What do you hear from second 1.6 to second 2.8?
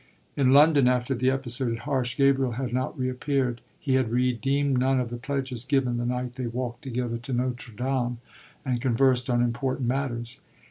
at Harsh, Gabriel had